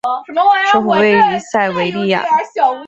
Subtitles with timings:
[0.71, 2.25] 首府位于塞维利亚。